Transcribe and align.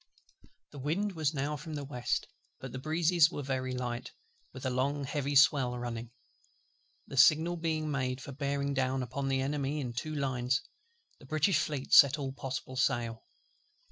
The 0.71 0.79
wind 0.79 1.11
was 1.11 1.31
now 1.35 1.55
from 1.55 1.75
the 1.75 1.83
west; 1.83 2.25
but 2.59 2.71
the 2.71 2.79
breezes 2.79 3.29
were 3.29 3.43
very 3.43 3.73
light, 3.75 4.13
with 4.51 4.65
a 4.65 4.71
long 4.71 5.03
heavy 5.03 5.35
swell 5.35 5.77
running. 5.77 6.09
The 7.05 7.17
signal 7.17 7.55
being 7.55 7.91
made 7.91 8.19
for 8.19 8.31
bearing 8.31 8.73
down 8.73 9.03
upon 9.03 9.27
the 9.27 9.41
Enemy 9.41 9.79
in 9.79 9.93
two 9.93 10.15
lines, 10.15 10.63
the 11.19 11.27
British 11.27 11.59
Fleet 11.59 11.93
set 11.93 12.17
all 12.17 12.31
possible 12.31 12.77
sail. 12.77 13.25